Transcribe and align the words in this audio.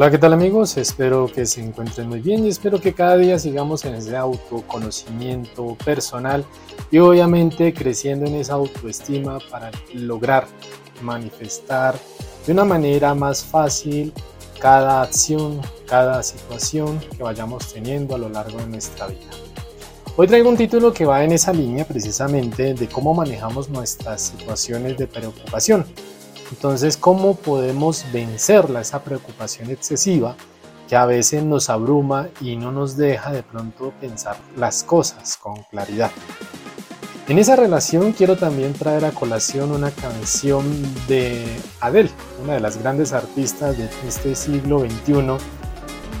Hola, 0.00 0.10
¿qué 0.10 0.16
tal 0.16 0.32
amigos? 0.32 0.78
Espero 0.78 1.26
que 1.30 1.44
se 1.44 1.60
encuentren 1.60 2.08
muy 2.08 2.20
bien 2.20 2.46
y 2.46 2.48
espero 2.48 2.80
que 2.80 2.94
cada 2.94 3.18
día 3.18 3.38
sigamos 3.38 3.84
en 3.84 3.96
ese 3.96 4.16
autoconocimiento 4.16 5.76
personal 5.84 6.42
y 6.90 6.96
obviamente 6.96 7.74
creciendo 7.74 8.24
en 8.24 8.36
esa 8.36 8.54
autoestima 8.54 9.40
para 9.50 9.70
lograr 9.92 10.46
manifestar 11.02 11.96
de 12.46 12.52
una 12.54 12.64
manera 12.64 13.14
más 13.14 13.44
fácil 13.44 14.14
cada 14.58 15.02
acción, 15.02 15.60
cada 15.86 16.22
situación 16.22 16.98
que 17.14 17.22
vayamos 17.22 17.70
teniendo 17.70 18.14
a 18.14 18.18
lo 18.18 18.30
largo 18.30 18.56
de 18.56 18.68
nuestra 18.68 19.06
vida. 19.06 19.28
Hoy 20.16 20.26
traigo 20.26 20.48
un 20.48 20.56
título 20.56 20.94
que 20.94 21.04
va 21.04 21.22
en 21.22 21.32
esa 21.32 21.52
línea 21.52 21.84
precisamente 21.84 22.72
de 22.72 22.88
cómo 22.88 23.12
manejamos 23.12 23.68
nuestras 23.68 24.22
situaciones 24.22 24.96
de 24.96 25.06
preocupación. 25.06 25.84
Entonces, 26.50 26.96
¿cómo 26.96 27.36
podemos 27.36 28.04
vencerla, 28.12 28.80
esa 28.80 29.02
preocupación 29.02 29.70
excesiva 29.70 30.36
que 30.88 30.96
a 30.96 31.06
veces 31.06 31.44
nos 31.44 31.70
abruma 31.70 32.28
y 32.40 32.56
no 32.56 32.72
nos 32.72 32.96
deja 32.96 33.30
de 33.32 33.42
pronto 33.42 33.92
pensar 34.00 34.36
las 34.56 34.82
cosas 34.82 35.36
con 35.36 35.62
claridad? 35.70 36.10
En 37.28 37.38
esa 37.38 37.54
relación 37.54 38.10
quiero 38.10 38.36
también 38.36 38.72
traer 38.72 39.04
a 39.04 39.12
colación 39.12 39.70
una 39.70 39.92
canción 39.92 40.64
de 41.06 41.46
Adele, 41.80 42.10
una 42.42 42.54
de 42.54 42.60
las 42.60 42.76
grandes 42.76 43.12
artistas 43.12 43.78
de 43.78 43.88
este 44.08 44.34
siglo 44.34 44.80
XXI 44.80 45.36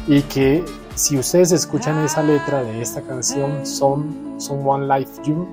y 0.06 0.22
que 0.22 0.64
si 0.94 1.18
ustedes 1.18 1.50
escuchan 1.50 1.98
esa 2.04 2.22
letra 2.22 2.62
de 2.62 2.80
esta 2.80 3.02
canción, 3.02 3.66
Some, 3.66 4.38
Someone 4.38 4.86
Like 4.86 5.10
You, 5.24 5.48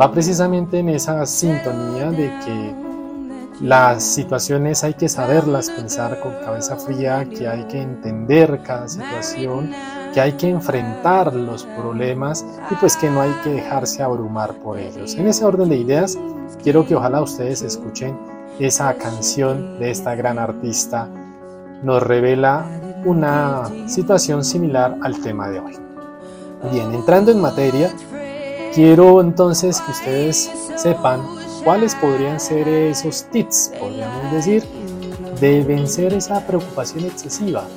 va 0.00 0.10
precisamente 0.10 0.80
en 0.80 0.88
esa 0.88 1.24
sintonía 1.26 2.10
de 2.10 2.32
que 2.44 2.87
las 3.60 4.04
situaciones 4.04 4.84
hay 4.84 4.94
que 4.94 5.08
saberlas 5.08 5.70
pensar 5.70 6.20
con 6.20 6.32
cabeza 6.44 6.76
fría, 6.76 7.24
que 7.24 7.48
hay 7.48 7.64
que 7.64 7.82
entender 7.82 8.60
cada 8.62 8.88
situación, 8.88 9.72
que 10.14 10.20
hay 10.20 10.32
que 10.32 10.48
enfrentar 10.48 11.34
los 11.34 11.64
problemas 11.64 12.44
y 12.70 12.74
pues 12.76 12.96
que 12.96 13.10
no 13.10 13.20
hay 13.20 13.32
que 13.42 13.50
dejarse 13.50 14.02
abrumar 14.02 14.54
por 14.54 14.78
ellos. 14.78 15.14
En 15.16 15.26
ese 15.26 15.44
orden 15.44 15.68
de 15.68 15.76
ideas, 15.76 16.16
quiero 16.62 16.86
que 16.86 16.94
ojalá 16.94 17.20
ustedes 17.20 17.62
escuchen 17.62 18.16
esa 18.60 18.94
canción 18.94 19.78
de 19.78 19.90
esta 19.90 20.14
gran 20.14 20.38
artista. 20.38 21.08
Nos 21.82 22.02
revela 22.02 22.64
una 23.04 23.68
situación 23.86 24.44
similar 24.44 24.96
al 25.02 25.20
tema 25.20 25.48
de 25.48 25.60
hoy. 25.60 25.76
Bien, 26.72 26.92
entrando 26.92 27.30
en 27.30 27.40
materia, 27.40 27.92
quiero 28.74 29.20
entonces 29.20 29.80
que 29.80 29.92
ustedes 29.92 30.50
sepan 30.76 31.20
¿Cuáles 31.68 31.94
podrían 31.94 32.40
ser 32.40 32.66
esos 32.66 33.24
tips, 33.24 33.72
podríamos 33.78 34.32
decir, 34.32 34.64
de 35.38 35.62
vencer 35.62 36.14
esa 36.14 36.46
preocupación 36.46 37.04
excesiva? 37.04 37.68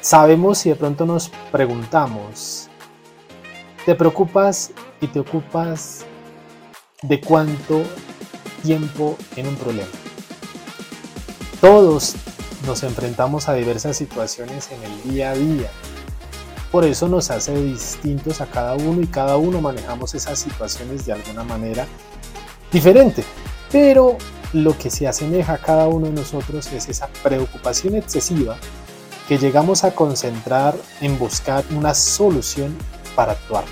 Sabemos 0.00 0.56
si 0.56 0.70
de 0.70 0.74
pronto 0.74 1.04
nos 1.04 1.30
preguntamos, 1.52 2.70
¿te 3.84 3.94
preocupas 3.94 4.70
y 5.02 5.08
te 5.08 5.20
ocupas 5.20 6.06
de 7.02 7.20
cuánto 7.20 7.82
tiempo 8.62 9.18
en 9.36 9.48
un 9.48 9.56
problema? 9.56 9.90
Todos 11.60 12.14
nos 12.66 12.82
enfrentamos 12.82 13.50
a 13.50 13.52
diversas 13.52 13.94
situaciones 13.98 14.70
en 14.72 14.82
el 14.84 15.02
día 15.02 15.32
a 15.32 15.34
día. 15.34 15.68
Por 16.72 16.86
eso 16.86 17.08
nos 17.08 17.30
hace 17.30 17.54
distintos 17.62 18.40
a 18.40 18.46
cada 18.46 18.74
uno 18.74 19.02
y 19.02 19.06
cada 19.06 19.36
uno 19.36 19.60
manejamos 19.60 20.14
esas 20.14 20.38
situaciones 20.38 21.04
de 21.04 21.12
alguna 21.12 21.44
manera 21.44 21.86
diferente, 22.72 23.24
pero 23.70 24.16
lo 24.52 24.76
que 24.76 24.90
se 24.90 25.06
asemeja 25.06 25.54
a 25.54 25.58
cada 25.58 25.88
uno 25.88 26.06
de 26.06 26.12
nosotros 26.12 26.72
es 26.72 26.88
esa 26.88 27.08
preocupación 27.22 27.94
excesiva 27.94 28.56
que 29.28 29.38
llegamos 29.38 29.84
a 29.84 29.94
concentrar 29.94 30.74
en 31.00 31.18
buscar 31.18 31.64
una 31.76 31.94
solución 31.94 32.74
para 33.14 33.32
actuar. 33.32 33.64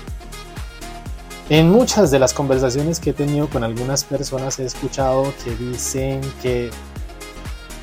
En 1.49 1.69
muchas 1.69 2.11
de 2.11 2.19
las 2.19 2.33
conversaciones 2.33 2.99
que 2.99 3.11
he 3.11 3.13
tenido 3.13 3.49
con 3.49 3.63
algunas 3.63 4.03
personas 4.03 4.59
he 4.59 4.65
escuchado 4.65 5.33
que 5.43 5.55
dicen 5.55 6.21
que 6.41 6.69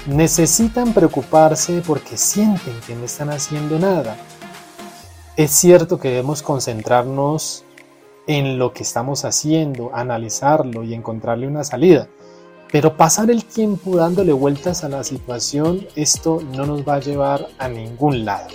necesitan 0.06 0.92
preocuparse 0.92 1.82
porque 1.84 2.16
sienten 2.16 2.78
que 2.86 2.94
no 2.94 3.04
están 3.04 3.30
haciendo 3.30 3.78
nada. 3.78 4.16
Es 5.36 5.50
cierto 5.50 5.98
que 5.98 6.10
debemos 6.10 6.42
concentrarnos 6.42 7.63
en 8.26 8.58
lo 8.58 8.72
que 8.72 8.82
estamos 8.82 9.24
haciendo, 9.24 9.90
analizarlo 9.94 10.84
y 10.84 10.94
encontrarle 10.94 11.46
una 11.46 11.64
salida. 11.64 12.08
Pero 12.72 12.96
pasar 12.96 13.30
el 13.30 13.44
tiempo 13.44 13.96
dándole 13.96 14.32
vueltas 14.32 14.82
a 14.82 14.88
la 14.88 15.04
situación, 15.04 15.86
esto 15.94 16.40
no 16.56 16.66
nos 16.66 16.86
va 16.86 16.94
a 16.94 17.00
llevar 17.00 17.46
a 17.58 17.68
ningún 17.68 18.24
lado. 18.24 18.48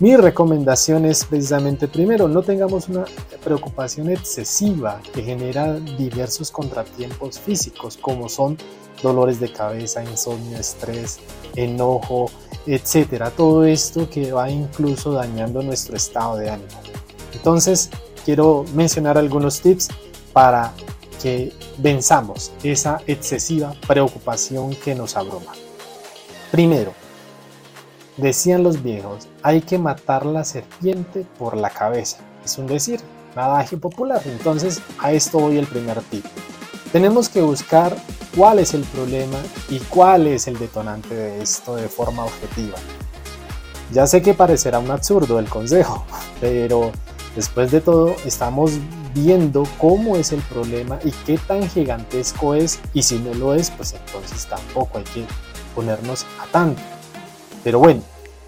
Mi 0.00 0.16
recomendación 0.16 1.04
es 1.06 1.24
precisamente 1.24 1.88
primero, 1.88 2.28
no 2.28 2.42
tengamos 2.42 2.88
una 2.88 3.04
preocupación 3.42 4.10
excesiva 4.10 5.00
que 5.12 5.22
genera 5.22 5.74
diversos 5.74 6.52
contratiempos 6.52 7.40
físicos 7.40 7.96
como 7.96 8.28
son 8.28 8.56
dolores 9.02 9.40
de 9.40 9.50
cabeza, 9.52 10.04
insomnio, 10.04 10.58
estrés, 10.58 11.18
enojo, 11.56 12.30
etcétera. 12.66 13.30
Todo 13.30 13.64
esto 13.64 14.08
que 14.08 14.32
va 14.32 14.48
incluso 14.50 15.12
dañando 15.12 15.62
nuestro 15.62 15.96
estado 15.96 16.36
de 16.36 16.50
ánimo. 16.50 16.68
Entonces, 17.34 17.90
quiero 18.28 18.66
mencionar 18.74 19.16
algunos 19.16 19.62
tips 19.62 19.88
para 20.34 20.74
que 21.22 21.50
venzamos 21.78 22.52
esa 22.62 23.00
excesiva 23.06 23.72
preocupación 23.86 24.74
que 24.74 24.94
nos 24.94 25.16
abruma. 25.16 25.54
Primero, 26.50 26.92
decían 28.18 28.62
los 28.62 28.82
viejos, 28.82 29.28
hay 29.42 29.62
que 29.62 29.78
matar 29.78 30.26
la 30.26 30.44
serpiente 30.44 31.24
por 31.38 31.56
la 31.56 31.70
cabeza. 31.70 32.18
Es 32.44 32.58
un 32.58 32.66
decir, 32.66 33.00
nada 33.34 33.64
popular. 33.80 34.20
Entonces, 34.26 34.82
a 34.98 35.10
esto 35.12 35.38
voy 35.38 35.56
el 35.56 35.66
primer 35.66 35.98
tip. 36.02 36.26
Tenemos 36.92 37.30
que 37.30 37.40
buscar 37.40 37.96
cuál 38.36 38.58
es 38.58 38.74
el 38.74 38.82
problema 38.82 39.38
y 39.70 39.78
cuál 39.78 40.26
es 40.26 40.48
el 40.48 40.58
detonante 40.58 41.14
de 41.14 41.42
esto 41.42 41.76
de 41.76 41.88
forma 41.88 42.26
objetiva. 42.26 42.76
Ya 43.90 44.06
sé 44.06 44.20
que 44.20 44.34
parecerá 44.34 44.80
un 44.80 44.90
absurdo 44.90 45.38
el 45.38 45.48
consejo, 45.48 46.04
pero 46.42 46.92
Después 47.38 47.70
de 47.70 47.80
todo, 47.80 48.16
estamos 48.26 48.72
viendo 49.14 49.62
cómo 49.78 50.16
es 50.16 50.32
el 50.32 50.40
problema 50.40 50.98
y 51.04 51.12
qué 51.24 51.38
tan 51.38 51.70
gigantesco 51.70 52.56
es 52.56 52.80
y 52.94 53.04
si 53.04 53.20
no 53.20 53.32
lo 53.32 53.54
es, 53.54 53.70
pues 53.70 53.94
entonces 53.94 54.48
tampoco 54.48 54.98
hay 54.98 55.04
que 55.04 55.24
ponernos 55.72 56.26
a 56.42 56.50
tanto. 56.50 56.82
Pero 57.62 57.78
bueno, 57.78 58.02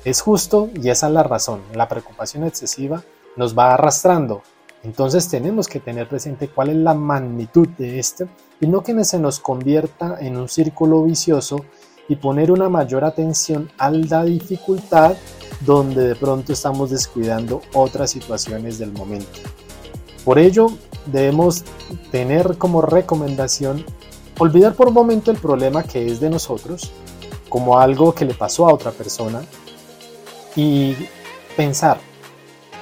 es 0.05 0.21
justo 0.21 0.71
y 0.75 0.91
esa 0.91 1.07
es 1.07 1.13
la 1.13 1.23
razón. 1.23 1.63
La 1.73 1.87
preocupación 1.89 2.43
excesiva 2.43 3.05
nos 3.37 3.57
va 3.57 3.75
arrastrando. 3.75 4.43
Entonces 4.83 5.29
tenemos 5.29 5.69
que 5.69 5.79
tener 5.79 6.09
presente 6.09 6.49
cuál 6.49 6.71
es 6.71 6.77
la 6.77 6.95
magnitud 6.95 7.69
de 7.69 8.01
esto 8.01 8.27
y 8.61 8.67
no 8.67 8.83
que 8.83 9.05
se 9.05 9.21
nos 9.21 9.39
convierta 9.39 10.17
en 10.19 10.37
un 10.37 10.49
círculo 10.49 11.05
vicioso 11.05 11.65
y 12.09 12.17
poner 12.17 12.51
una 12.51 12.69
mayor 12.69 13.05
atención 13.05 13.71
a 13.79 13.89
la 13.93 14.25
dificultad 14.25 15.15
donde 15.61 16.09
de 16.09 16.15
pronto 16.17 16.53
estamos 16.53 16.91
descuidando 16.91 17.63
otras 17.75 18.11
situaciones 18.11 18.79
del 18.79 18.93
momento. 18.93 19.41
Por 20.25 20.39
ello, 20.39 20.71
debemos 21.07 21.65
tener 22.11 22.57
como 22.59 22.83
recomendación 22.83 23.85
olvidar 24.39 24.75
por 24.75 24.89
un 24.89 24.95
momento 24.95 25.31
el 25.31 25.37
problema 25.37 25.83
que 25.83 26.07
es 26.07 26.21
de 26.21 26.31
nosotros, 26.31 26.91
como 27.49 27.79
algo 27.79 28.15
que 28.15 28.25
le 28.25 28.35
pasó 28.35 28.69
a 28.69 28.75
otra 28.75 28.91
persona, 28.91 29.43
y 30.57 30.97
pensar, 31.57 31.99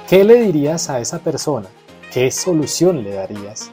¿qué 0.07 0.23
le 0.23 0.41
dirías 0.41 0.89
a 0.89 0.99
esa 0.99 1.19
persona? 1.19 1.67
¿Qué 2.11 2.31
solución 2.31 3.03
le 3.03 3.13
darías? 3.13 3.71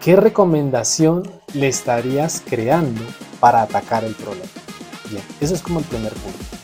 ¿Qué 0.00 0.14
recomendación 0.16 1.28
le 1.52 1.68
estarías 1.68 2.42
creando 2.48 3.02
para 3.40 3.62
atacar 3.62 4.04
el 4.04 4.14
problema? 4.14 4.48
Bien, 5.10 5.22
eso 5.40 5.54
es 5.54 5.62
como 5.62 5.80
el 5.80 5.84
primer 5.84 6.12
punto. 6.12 6.55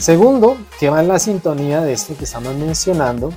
Segundo, 0.00 0.56
que 0.78 0.88
va 0.88 1.02
en 1.02 1.08
la 1.08 1.18
sintonía 1.18 1.82
de 1.82 1.92
esto 1.92 2.16
que 2.16 2.24
estamos 2.24 2.54
mencionando, 2.54 3.34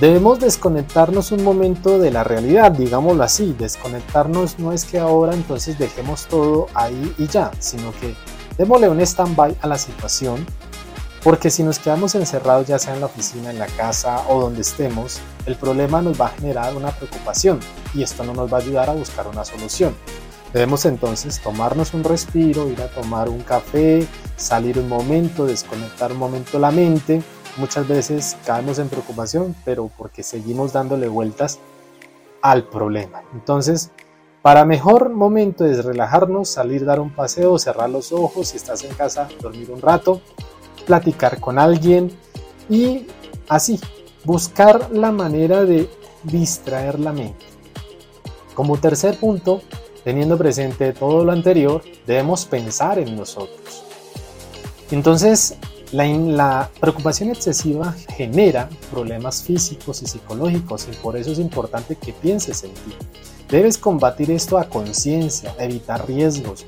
debemos 0.00 0.38
desconectarnos 0.38 1.32
un 1.32 1.42
momento 1.42 1.98
de 1.98 2.12
la 2.12 2.22
realidad, 2.22 2.70
digámoslo 2.70 3.24
así. 3.24 3.56
Desconectarnos 3.58 4.60
no 4.60 4.72
es 4.72 4.84
que 4.84 5.00
ahora 5.00 5.34
entonces 5.34 5.76
dejemos 5.76 6.26
todo 6.26 6.68
ahí 6.72 7.12
y 7.18 7.26
ya, 7.26 7.50
sino 7.58 7.90
que 8.00 8.14
démosle 8.58 8.90
un 8.90 9.00
stand-by 9.00 9.56
a 9.60 9.66
la 9.66 9.76
situación, 9.76 10.46
porque 11.24 11.50
si 11.50 11.64
nos 11.64 11.80
quedamos 11.80 12.14
encerrados 12.14 12.68
ya 12.68 12.78
sea 12.78 12.94
en 12.94 13.00
la 13.00 13.06
oficina, 13.06 13.50
en 13.50 13.58
la 13.58 13.66
casa 13.66 14.22
o 14.28 14.40
donde 14.40 14.60
estemos, 14.60 15.18
el 15.46 15.56
problema 15.56 16.00
nos 16.00 16.20
va 16.20 16.26
a 16.26 16.30
generar 16.30 16.76
una 16.76 16.92
preocupación 16.92 17.58
y 17.92 18.04
esto 18.04 18.22
no 18.22 18.34
nos 18.34 18.52
va 18.52 18.58
a 18.58 18.60
ayudar 18.60 18.88
a 18.88 18.92
buscar 18.92 19.26
una 19.26 19.44
solución. 19.44 19.96
Debemos 20.52 20.84
entonces 20.84 21.40
tomarnos 21.40 21.94
un 21.94 22.02
respiro, 22.02 22.68
ir 22.68 22.80
a 22.82 22.88
tomar 22.88 23.28
un 23.28 23.40
café, 23.42 24.06
salir 24.36 24.78
un 24.78 24.88
momento, 24.88 25.46
desconectar 25.46 26.12
un 26.12 26.18
momento 26.18 26.58
la 26.58 26.70
mente. 26.70 27.22
Muchas 27.56 27.86
veces 27.86 28.36
caemos 28.44 28.78
en 28.78 28.88
preocupación, 28.88 29.54
pero 29.64 29.90
porque 29.96 30.22
seguimos 30.22 30.72
dándole 30.72 31.08
vueltas 31.08 31.58
al 32.42 32.64
problema. 32.64 33.22
Entonces, 33.32 33.90
Para 34.42 34.64
mejor 34.64 35.10
momento 35.10 35.66
es 35.66 35.84
relajarnos, 35.84 36.48
salir, 36.48 36.86
dar 36.86 36.98
un 36.98 37.10
paseo, 37.10 37.58
cerrar 37.58 37.90
los 37.90 38.10
ojos, 38.10 38.48
si 38.48 38.56
estás 38.56 38.82
en 38.84 38.94
casa, 38.94 39.28
dormir 39.42 39.70
un 39.70 39.82
rato, 39.82 40.22
platicar 40.86 41.40
con 41.40 41.58
alguien 41.58 42.10
y 42.70 43.06
así, 43.50 43.78
buscar 44.24 44.90
la 44.92 45.12
manera 45.12 45.66
de 45.66 45.90
distraer 46.22 46.98
la 47.00 47.12
mente. 47.12 47.44
Como 48.54 48.78
tercer 48.78 49.18
punto, 49.18 49.60
teniendo 50.04 50.36
presente 50.38 50.92
todo 50.92 51.24
lo 51.24 51.32
anterior, 51.32 51.82
debemos 52.06 52.46
pensar 52.46 52.98
en 52.98 53.16
nosotros. 53.16 53.84
Entonces, 54.90 55.56
la, 55.92 56.70
preocupación 56.80 57.30
excesiva 57.30 57.94
genera 58.16 58.68
problemas 58.90 59.42
físicos 59.42 60.02
y 60.02 60.06
psicológicos 60.06 60.88
y 60.90 60.96
por 60.96 61.16
eso 61.16 61.32
es 61.32 61.38
importante 61.38 61.96
que 61.96 62.12
pienses 62.12 62.64
en 62.64 62.72
ti. 62.72 62.94
Debes 63.48 63.78
combatir 63.78 64.30
esto 64.30 64.58
a 64.58 64.68
conciencia, 64.68 65.54
evitar 65.58 66.06
riesgos. 66.06 66.64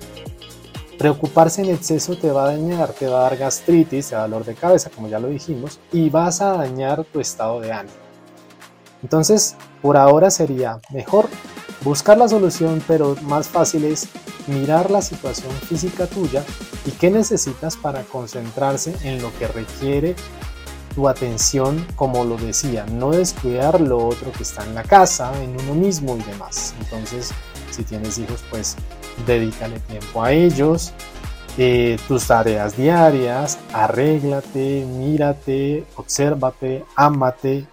Preocuparse 0.99 1.63
en 1.63 1.71
exceso 1.71 2.17
te 2.17 2.31
va 2.31 2.45
a 2.45 2.57
dañar, 2.57 2.93
te 2.93 3.07
va 3.07 3.21
a 3.21 3.23
dar 3.23 3.37
gastritis, 3.37 4.09
te 4.09 4.17
va 4.17 4.23
a 4.23 4.29
dolor 4.29 4.45
de 4.45 4.55
cabeza, 4.55 4.91
como 4.91 5.09
ya 5.09 5.19
lo 5.19 5.29
dijimos, 5.29 5.79
y 5.93 6.11
vas 6.11 6.41
a 6.41 6.53
dañar 6.53 7.05
tu 7.05 7.21
estado 7.21 7.61
de 7.61 7.73
ánimo. 7.73 7.97
Entonces, 9.03 9.57
por 9.81 9.97
ahora 9.97 10.31
sería 10.31 10.81
mejor 10.93 11.29
buscar 11.85 12.19
la 12.19 12.29
solución, 12.29 12.83
pero 12.87 13.17
más 13.23 13.49
fácil 13.49 13.85
es 13.85 14.09
mirar 14.47 14.91
la 14.91 15.03
situación 15.03 15.53
física 15.53 16.07
tuya 16.07 16.45
y 16.85 16.91
qué 16.93 17.11
necesitas 17.11 17.77
para 17.77 18.03
concentrarse 18.03 18.95
en 19.03 19.23
lo 19.23 19.33
que 19.39 19.49
requiere 19.49 20.17
tu 20.95 21.09
atención, 21.09 21.87
como 21.97 22.25
lo 22.25 22.37
decía, 22.37 22.85
no 22.87 23.13
descuidar 23.13 23.81
lo 23.81 24.07
otro 24.07 24.31
que 24.33 24.43
está 24.43 24.65
en 24.65 24.75
la 24.75 24.83
casa, 24.83 25.33
en 25.43 25.59
uno 25.61 25.75
mismo 25.75 26.17
y 26.17 26.23
demás. 26.23 26.75
Entonces, 26.81 27.33
si 27.71 27.83
tienes 27.83 28.19
hijos, 28.19 28.45
pues 28.51 28.77
dedícale 29.27 29.81
tiempo 29.81 30.23
a 30.23 30.33
ellos, 30.33 30.93
eh, 31.59 31.99
tus 32.09 32.27
tareas 32.27 32.77
diarias, 32.77 33.59
arréglate, 33.73 34.85
mírate, 34.87 35.85
obsérvate, 35.97 36.85
ámate 36.97 37.67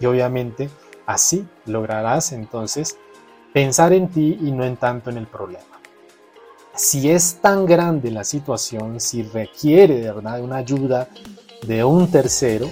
y 0.00 0.06
obviamente 0.06 0.70
así 1.06 1.46
lograrás 1.66 2.32
entonces 2.32 2.96
pensar 3.54 3.92
en 3.92 4.08
ti 4.08 4.36
y 4.42 4.50
no 4.50 4.64
en 4.64 4.76
tanto 4.76 5.10
en 5.10 5.16
el 5.16 5.28
problema. 5.28 5.62
Si 6.74 7.08
es 7.08 7.36
tan 7.40 7.66
grande 7.66 8.10
la 8.10 8.24
situación, 8.24 8.98
si 8.98 9.22
requiere 9.22 10.00
de 10.00 10.12
verdad 10.12 10.42
una 10.42 10.56
ayuda 10.56 11.08
de 11.64 11.84
un 11.84 12.10
tercero, 12.10 12.68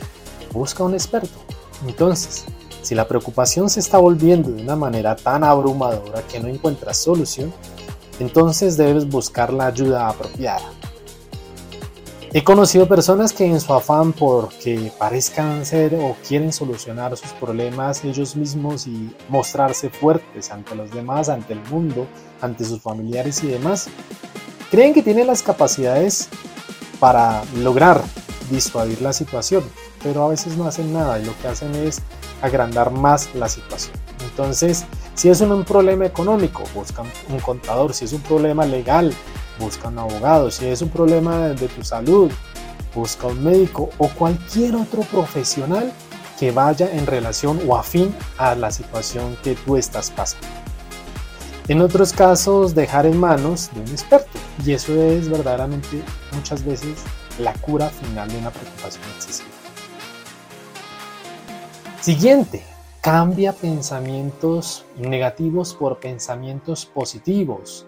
busca 0.53 0.83
un 0.83 0.95
experto. 0.95 1.39
Entonces, 1.87 2.45
si 2.83 2.97
la 2.97 3.07
preocupación 3.07 3.71
se 3.71 3.79
está 3.79 3.99
volviendo 3.99 4.51
de 4.51 4.61
una 4.61 4.75
manera 4.75 5.15
tan 5.15 5.45
abrumadora 5.45 6.21
que 6.23 6.41
no 6.41 6.49
encuentras 6.49 6.97
solución, 6.97 7.53
entonces 8.19 8.77
debes 8.77 9.09
buscar 9.09 9.53
la 9.53 9.67
ayuda 9.67 10.09
apropiada. 10.09 10.69
He 12.35 12.43
conocido 12.43 12.89
personas 12.89 13.35
que 13.35 13.45
en 13.45 13.61
su 13.61 13.75
afán 13.75 14.15
porque 14.15 14.91
parezcan 14.99 15.67
ser 15.67 15.95
o 15.97 16.17
quieren 16.27 16.51
solucionar 16.51 17.15
sus 17.15 17.31
problemas 17.33 18.03
ellos 18.05 18.37
mismos 18.37 18.87
y 18.87 19.15
mostrarse 19.29 19.91
fuertes 19.91 20.51
ante 20.51 20.75
los 20.75 20.91
demás, 20.93 21.29
ante 21.29 21.53
el 21.53 21.61
mundo, 21.65 22.07
ante 22.41 22.65
sus 22.65 22.81
familiares 22.81 23.45
y 23.45 23.49
demás, 23.49 23.89
creen 24.71 24.95
que 24.95 25.03
tienen 25.03 25.27
las 25.27 25.43
capacidades 25.43 26.31
para 26.99 27.43
lograr 27.59 28.03
disuadir 28.51 29.03
la 29.03 29.13
situación, 29.13 29.63
pero 30.03 30.25
a 30.25 30.29
veces 30.29 30.57
no 30.57 30.65
hacen 30.65 30.91
nada 30.91 31.19
y 31.19 31.27
lo 31.27 31.39
que 31.39 31.49
hacen 31.49 31.75
es 31.75 32.01
agrandar 32.41 32.93
más 32.93 33.35
la 33.35 33.51
situación. 33.51 33.95
Entonces, 34.25 34.87
si 35.15 35.29
es 35.29 35.43
un 35.43 35.65
problema 35.65 36.07
económico, 36.07 36.63
buscan 36.75 37.05
un 37.29 37.41
contador, 37.41 37.93
si 37.93 38.07
es 38.07 38.15
un 38.15 38.23
problema 38.23 38.65
legal, 38.65 39.13
busca 39.59 39.89
un 39.89 39.99
abogado. 39.99 40.51
Si 40.51 40.67
es 40.67 40.83
un 40.83 40.89
problema 40.89 41.49
de 41.49 41.69
tu 41.69 41.83
salud, 41.85 42.31
busca 42.95 43.27
un 43.27 43.43
médico 43.43 43.91
o 43.99 44.09
cualquier 44.09 44.77
otro 44.77 45.03
profesional 45.03 45.93
que 46.39 46.51
vaya 46.51 46.91
en 46.93 47.07
relación 47.07 47.61
o 47.69 47.77
afín 47.77 48.15
a 48.39 48.55
la 48.55 48.71
situación 48.71 49.37
que 49.43 49.55
tú 49.55 49.77
estás 49.77 50.11
pasando. 50.11 50.47
En 51.69 51.81
otros 51.81 52.13
casos, 52.13 52.75
dejar 52.75 53.07
en 53.07 53.19
manos 53.19 53.71
de 53.73 53.81
un 53.81 53.89
experto. 53.89 54.39
Y 54.65 54.73
eso 54.73 54.93
es 55.01 55.29
verdaderamente 55.29 56.03
muchas 56.33 56.65
veces 56.65 56.99
la 57.39 57.53
cura 57.55 57.89
final 57.89 58.29
de 58.29 58.39
una 58.39 58.51
preocupación 58.51 59.05
excesiva. 59.15 59.49
Siguiente, 62.01 62.65
cambia 63.01 63.53
pensamientos 63.53 64.85
negativos 64.97 65.75
por 65.75 65.99
pensamientos 66.01 66.85
positivos. 66.87 67.87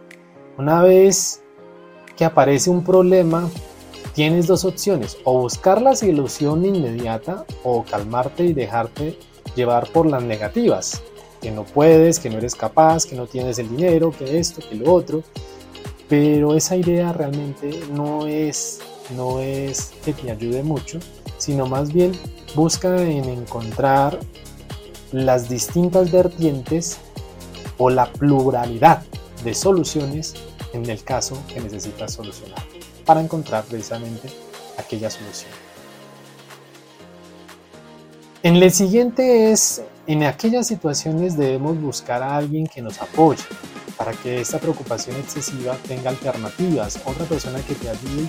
Una 0.57 0.83
vez 0.83 1.44
que 2.17 2.25
aparece 2.25 2.71
un 2.71 2.85
problema, 2.85 3.49
tienes 4.15 4.47
dos 4.47 4.65
opciones, 4.65 5.19
o 5.25 5.41
buscar 5.41 5.83
la 5.83 5.97
solución 5.97 6.65
inmediata 6.65 7.45
o 7.63 7.85
calmarte 7.85 8.45
y 8.45 8.53
dejarte 8.53 9.19
llevar 9.57 9.91
por 9.91 10.07
las 10.07 10.23
negativas, 10.23 11.03
que 11.41 11.51
no 11.51 11.65
puedes, 11.65 12.19
que 12.19 12.31
no 12.31 12.39
eres 12.39 12.55
capaz, 12.55 13.05
que 13.05 13.17
no 13.17 13.27
tienes 13.27 13.59
el 13.59 13.69
dinero, 13.69 14.13
que 14.13 14.39
esto, 14.39 14.63
que 14.69 14.77
lo 14.77 14.93
otro, 14.93 15.23
pero 16.09 16.55
esa 16.55 16.77
idea 16.77 17.13
realmente 17.13 17.81
no 17.93 18.27
es, 18.27 18.81
no 19.17 19.41
es 19.41 19.93
que 20.05 20.13
te 20.13 20.31
ayude 20.31 20.63
mucho, 20.63 20.99
sino 21.39 21.67
más 21.67 21.93
bien 21.93 22.13
busca 22.55 23.03
en 23.03 23.25
encontrar 23.25 24.19
las 25.13 25.49
distintas 25.49 26.11
vertientes 26.11 26.99
o 27.79 27.91
la 27.91 28.07
pluralidad 28.13 29.03
de 29.45 29.55
soluciones 29.55 30.35
en 30.75 30.89
el 30.91 31.03
caso 31.05 31.41
que 31.49 31.61
necesitas 31.61 32.13
solucionar 32.13 32.63
para 33.05 33.21
encontrar 33.21 33.65
precisamente 33.65 34.29
aquella 34.77 35.11
solución. 35.11 35.51
En 38.43 38.57
el 38.57 38.71
siguiente 38.73 39.53
es, 39.53 39.83
en 40.07 40.25
aquellas 40.25 40.67
situaciones 40.67 41.37
debemos 41.37 41.81
buscar 41.81 42.23
a 42.23 42.37
alguien 42.37 42.67
que 42.67 42.83
nos 42.83 43.01
apoye 43.01 43.43
para 43.97 44.13
que 44.13 44.41
esta 44.41 44.59
preocupación 44.59 45.17
excesiva 45.17 45.77
tenga 45.87 46.11
alternativas, 46.11 47.01
otra 47.05 47.25
persona 47.25 47.61
que 47.61 47.75
te 47.75 47.89
ayude 47.89 48.27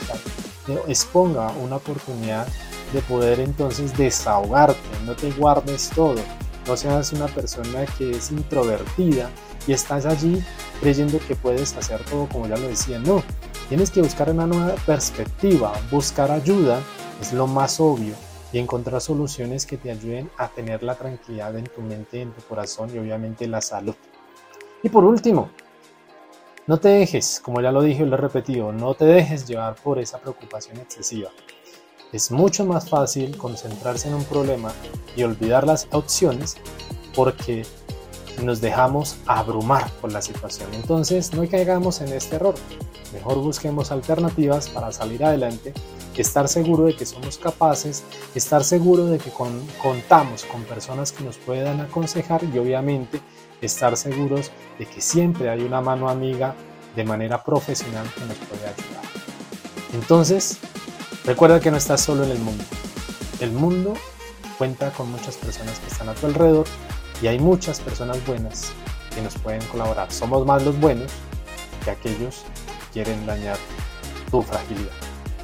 y 0.68 0.92
exponga 0.92 1.52
una 1.52 1.78
oportunidad 1.78 2.48
de 2.94 3.02
poder 3.02 3.40
entonces 3.40 3.98
desahogarte, 3.98 4.80
no 5.06 5.16
te 5.16 5.32
guardes 5.32 5.90
todo, 5.90 6.22
no 6.68 6.78
seas 6.78 7.12
una 7.12 7.28
persona 7.28 7.86
que 7.98 8.12
es 8.12 8.32
introvertida 8.32 9.30
y 9.68 9.74
estás 9.74 10.06
allí 10.06 10.42
creyendo 10.82 11.20
que 11.20 11.36
puedes 11.36 11.76
hacer 11.76 12.04
todo 12.06 12.28
como 12.28 12.48
ya 12.48 12.58
lo 12.58 12.68
decía. 12.68 13.00
No, 13.00 13.24
tienes 13.70 13.92
que 13.92 14.02
buscar 14.02 14.30
una 14.30 14.48
nueva 14.48 14.76
perspectiva, 14.86 15.74
buscar 15.92 16.32
ayuda 16.32 16.82
es 17.22 17.34
lo 17.34 17.48
más 17.48 17.80
obvio 17.80 18.14
y 18.52 18.60
encontrar 18.60 19.02
soluciones 19.02 19.66
que 19.66 19.78
te 19.78 19.92
ayuden 19.92 20.30
a 20.38 20.48
tener 20.48 20.84
la 20.84 20.96
tranquilidad 20.96 21.58
en 21.58 21.66
tu 21.66 21.82
mente, 21.82 22.22
en 22.22 22.32
tu 22.32 22.42
corazón 22.44 22.90
y 22.94 22.98
obviamente 22.98 23.48
la 23.48 23.62
salud. 23.62 23.96
Y 24.84 24.90
por 24.90 25.04
último, 25.04 25.50
no 26.68 26.80
te 26.80 26.90
dejes, 26.90 27.40
como 27.44 27.62
ya 27.62 27.72
lo 27.72 27.82
dije 27.82 28.04
y 28.04 28.06
lo 28.06 28.16
he 28.16 28.20
repetido, 28.20 28.72
no 28.72 28.94
te 28.96 29.06
dejes 29.06 29.48
llevar 29.48 29.76
por 29.76 30.00
esa 30.00 30.20
preocupación 30.20 30.78
excesiva. 30.78 31.30
Es 32.12 32.32
mucho 32.32 32.66
más 32.66 32.90
fácil 32.90 33.38
concentrarse 33.38 34.08
en 34.08 34.16
un 34.16 34.24
problema 34.24 34.72
y 35.16 35.24
olvidar 35.24 35.68
las 35.68 35.88
opciones 35.92 36.56
porque 37.14 37.66
nos 38.44 38.62
dejamos 38.62 39.18
abrumar 39.26 39.90
por 40.02 40.12
la 40.12 40.22
situación. 40.22 40.70
Entonces 40.74 41.34
no 41.34 41.48
caigamos 41.48 42.02
en 42.02 42.12
este 42.14 42.36
error. 42.36 42.56
Mejor 43.14 43.38
busquemos 43.40 43.92
alternativas 43.92 44.68
para 44.70 44.92
salir 44.92 45.24
adelante, 45.24 45.74
estar 46.22 46.48
seguro 46.48 46.86
de 46.86 46.96
que 46.96 47.06
somos 47.06 47.38
capaces, 47.38 48.04
estar 48.34 48.64
seguro 48.64 49.06
de 49.06 49.18
que 49.18 49.32
contamos 49.32 50.46
con 50.46 50.64
personas 50.64 51.12
que 51.12 51.24
nos 51.24 51.38
puedan 51.38 51.82
aconsejar 51.82 52.42
y 52.44 52.58
obviamente 52.58 53.22
estar 53.62 53.96
seguros 53.98 54.52
de 54.78 54.86
que 54.86 55.02
siempre 55.02 55.50
hay 55.50 55.62
una 55.62 55.82
mano 55.82 56.10
amiga 56.10 56.56
de 56.96 57.04
manera 57.04 57.44
profesional 57.44 58.06
que 58.14 58.22
nos 58.22 58.38
puede 58.38 58.64
ayudar. 58.64 59.04
Entonces, 59.94 60.58
recuerda 61.26 61.60
que 61.60 61.72
no 61.72 61.78
estás 61.78 62.02
solo 62.02 62.24
en 62.24 62.32
el 62.32 62.40
mundo. 62.40 62.64
El 63.40 63.52
mundo 63.52 63.94
cuenta 64.58 64.92
con 64.92 65.12
muchas 65.12 65.36
personas 65.36 65.80
que 65.80 65.88
están 65.88 66.10
a 66.10 66.14
tu 66.14 66.28
alrededor 66.28 66.66
y 67.22 67.28
hay 67.28 67.40
muchas 67.40 67.80
personas 67.80 68.26
buenas 68.26 68.72
que 69.14 69.22
nos 69.22 69.36
pueden 69.36 69.62
colaborar. 69.68 70.12
Somos 70.12 70.46
más 70.46 70.64
los 70.64 70.80
buenos 70.80 71.12
que 71.84 71.92
aquellos 71.92 72.44
que 72.94 73.04
quieren 73.04 73.26
dañar 73.26 73.58
tu 74.32 74.42
fragilidad. 74.42 74.92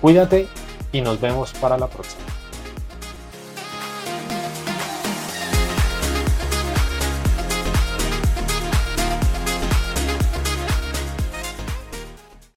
Cuídate 0.02 0.48
y 0.92 1.02
nos 1.02 1.20
vemos 1.22 1.54
para 1.54 1.78
la 1.78 1.88
próxima. 1.88 2.31